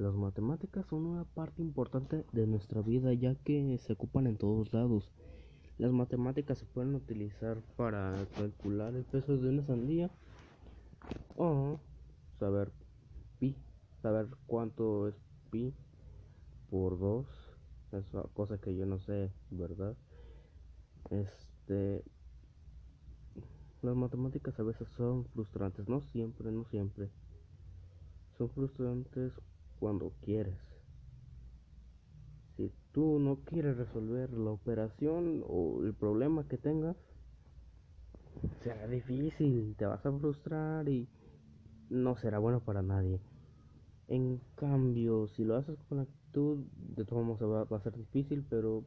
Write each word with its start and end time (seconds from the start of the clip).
Las 0.00 0.14
matemáticas 0.14 0.86
son 0.86 1.04
una 1.04 1.24
parte 1.24 1.60
importante 1.60 2.24
de 2.32 2.46
nuestra 2.46 2.80
vida 2.80 3.12
ya 3.12 3.34
que 3.34 3.76
se 3.76 3.92
ocupan 3.92 4.26
en 4.26 4.38
todos 4.38 4.72
lados. 4.72 5.10
Las 5.76 5.92
matemáticas 5.92 6.56
se 6.56 6.64
pueden 6.64 6.94
utilizar 6.94 7.60
para 7.76 8.14
calcular 8.34 8.94
el 8.94 9.04
peso 9.04 9.36
de 9.36 9.50
una 9.50 9.62
sandía 9.62 10.10
o 11.36 11.78
saber 12.38 12.72
pi, 13.40 13.54
saber 14.00 14.28
cuánto 14.46 15.06
es 15.06 15.14
pi 15.50 15.74
por 16.70 16.98
2, 16.98 17.26
es 17.92 18.06
cosa 18.32 18.56
que 18.56 18.74
yo 18.74 18.86
no 18.86 18.98
sé, 19.00 19.30
¿verdad? 19.50 19.98
Este 21.10 22.02
las 23.82 23.96
matemáticas 23.96 24.58
a 24.58 24.62
veces 24.62 24.88
son 24.96 25.26
frustrantes, 25.26 25.90
no 25.90 26.00
siempre, 26.00 26.50
no 26.50 26.64
siempre. 26.64 27.10
Son 28.38 28.48
frustrantes 28.48 29.38
cuando 29.80 30.12
quieres. 30.20 30.58
Si 32.56 32.70
tú 32.92 33.18
no 33.18 33.38
quieres 33.46 33.76
resolver 33.78 34.30
la 34.30 34.50
operación 34.50 35.42
o 35.48 35.82
el 35.82 35.94
problema 35.94 36.46
que 36.46 36.58
tengas, 36.58 36.96
será 38.62 38.86
difícil, 38.86 39.74
te 39.76 39.86
vas 39.86 40.04
a 40.04 40.12
frustrar 40.12 40.88
y 40.88 41.08
no 41.88 42.16
será 42.16 42.38
bueno 42.38 42.60
para 42.60 42.82
nadie. 42.82 43.18
En 44.08 44.40
cambio, 44.56 45.28
si 45.28 45.44
lo 45.44 45.56
haces 45.56 45.78
con 45.88 46.00
actitud, 46.00 46.58
de 46.96 47.04
todos 47.04 47.24
modos 47.24 47.50
va, 47.50 47.64
va 47.64 47.78
a 47.78 47.82
ser 47.82 47.96
difícil, 47.96 48.44
pero 48.50 48.84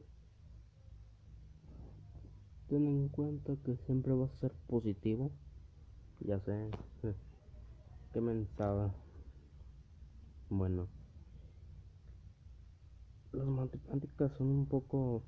ten 2.68 2.86
en 2.86 3.08
cuenta 3.08 3.56
que 3.64 3.76
siempre 3.86 4.12
vas 4.12 4.30
a 4.32 4.36
ser 4.36 4.52
positivo. 4.68 5.32
Ya 6.20 6.38
sé, 6.40 6.70
qué 8.12 8.20
mentada. 8.20 8.94
Bueno, 10.56 10.88
las 13.32 13.46
matemáticas 13.46 14.32
son 14.38 14.46
un 14.46 14.66
poco 14.66 15.24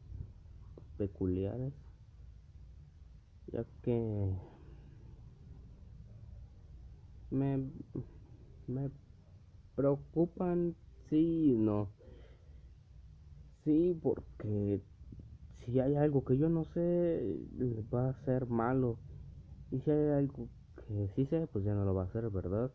peculiares, 0.97 1.73
ya 3.53 3.65
que 3.83 3.93
me, 7.31 7.71
me 8.67 8.91
preocupan, 9.77 10.77
sí 11.11 11.53
y 11.53 11.59
no. 11.59 11.93
Sí, 13.65 13.99
porque 14.03 14.81
si 15.65 15.81
hay 15.81 15.97
algo 15.97 16.25
que 16.25 16.39
yo 16.39 16.49
no 16.49 16.65
sé, 16.65 17.39
va 17.95 18.11
a 18.11 18.15
ser 18.25 18.47
malo. 18.47 18.99
Y 19.71 19.81
si 19.81 19.91
hay 19.91 20.11
algo 20.19 20.49
que 20.77 21.09
sí 21.17 21.27
sé, 21.27 21.47
pues 21.49 21.65
ya 21.65 21.75
no 21.75 21.85
lo 21.85 21.95
va 21.95 22.03
a 22.03 22.07
hacer, 22.07 22.31
¿verdad? 22.31 22.73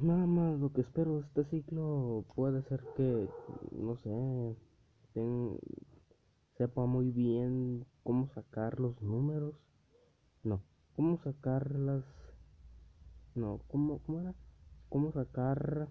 Nada 0.00 0.26
más 0.26 0.58
lo 0.58 0.72
que 0.72 0.82
espero 0.82 1.20
este 1.20 1.44
ciclo 1.44 2.24
puede 2.34 2.62
ser 2.62 2.82
que, 2.96 3.28
no 3.72 3.96
sé, 3.96 4.56
sepa 6.58 6.86
muy 6.86 7.10
bien 7.10 7.86
cómo 8.02 8.28
sacar 8.34 8.80
los 8.80 9.00
números. 9.00 9.54
No, 10.42 10.60
cómo 10.94 11.18
sacar 11.18 11.70
las... 11.78 12.04
No, 13.34 13.60
¿cómo, 13.68 14.00
cómo 14.00 14.20
era? 14.20 14.34
Cómo 14.88 15.12
sacar 15.12 15.88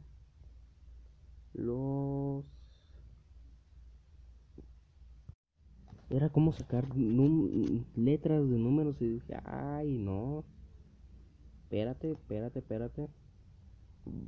los 1.53 2.45
era 6.09 6.29
como 6.29 6.51
sacar 6.51 6.87
letras 6.95 8.49
de 8.49 8.57
números 8.57 9.01
y 9.01 9.07
dije, 9.07 9.37
ay, 9.43 9.97
no. 9.97 10.43
Espérate, 11.63 12.11
espérate, 12.11 12.59
espérate. 12.59 13.09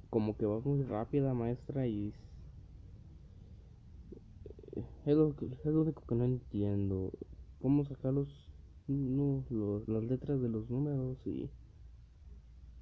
Como 0.09 0.35
que 0.37 0.45
vas 0.45 0.65
muy 0.65 0.83
rápida, 0.83 1.33
maestra, 1.33 1.87
y 1.87 2.13
es 5.05 5.15
lo, 5.15 5.35
único 5.81 6.03
que 6.05 6.15
no 6.15 6.25
entiendo. 6.25 7.11
¿Cómo 7.61 7.85
sacar 7.85 8.13
los, 8.13 8.51
los, 8.87 9.87
las 9.87 10.03
letras 10.03 10.41
de 10.41 10.49
los 10.49 10.69
números? 10.69 11.17
Y, 11.25 11.49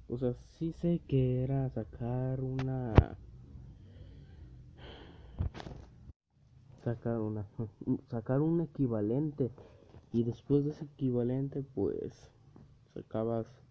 o 0.08 0.18
sea, 0.18 0.34
sí 0.58 0.72
sé 0.72 1.00
que 1.06 1.42
era 1.42 1.70
sacar 1.70 2.40
una 2.40 3.18
sacar 6.82 7.18
una 7.18 7.46
sacar 8.10 8.40
un 8.40 8.60
equivalente 8.60 9.50
y 10.12 10.22
después 10.22 10.64
de 10.64 10.70
ese 10.70 10.84
equivalente 10.84 11.62
pues 11.62 12.30
sacabas 12.94 13.65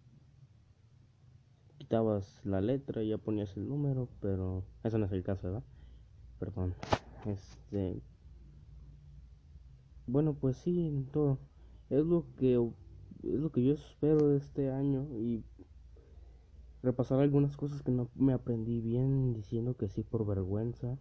quitabas 1.86 2.40
la 2.44 2.60
letra 2.60 3.04
y 3.04 3.10
ya 3.10 3.18
ponías 3.18 3.56
el 3.56 3.68
número 3.68 4.08
pero 4.20 4.64
eso 4.82 4.98
no 4.98 5.06
es 5.06 5.12
el 5.12 5.22
caso 5.22 5.46
¿verdad? 5.46 5.62
perdón 6.40 6.74
este 7.24 8.02
bueno 10.08 10.34
pues 10.34 10.56
sí 10.56 11.06
todo 11.12 11.38
es 11.88 12.04
lo 12.04 12.24
que 12.36 12.54
es 13.22 13.38
lo 13.38 13.52
que 13.52 13.64
yo 13.64 13.74
espero 13.74 14.30
de 14.30 14.38
este 14.38 14.72
año 14.72 15.06
y 15.20 15.44
repasar 16.82 17.20
algunas 17.20 17.56
cosas 17.56 17.80
que 17.82 17.92
no 17.92 18.08
me 18.16 18.32
aprendí 18.32 18.80
bien 18.80 19.32
diciendo 19.32 19.76
que 19.76 19.86
sí 19.86 20.02
por 20.02 20.26
vergüenza 20.26 20.98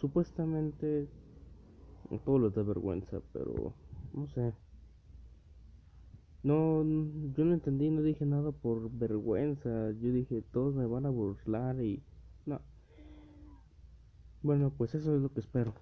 supuestamente 0.00 1.06
todo 2.24 2.40
lo 2.40 2.50
da 2.50 2.64
vergüenza, 2.64 3.20
pero 3.32 3.72
no 4.12 4.26
sé. 4.26 4.52
No, 6.42 6.82
yo 6.82 7.44
no 7.44 7.54
entendí, 7.54 7.90
no 7.90 8.02
dije 8.02 8.26
nada 8.26 8.50
por 8.50 8.90
vergüenza. 8.90 9.92
Yo 9.92 10.12
dije, 10.12 10.42
todos 10.42 10.74
me 10.74 10.86
van 10.86 11.06
a 11.06 11.10
burlar 11.10 11.80
y 11.80 12.02
no. 12.46 12.60
Bueno, 14.42 14.72
pues 14.76 14.94
eso 14.94 15.14
es 15.14 15.22
lo 15.22 15.32
que 15.32 15.40
espero. 15.40 15.74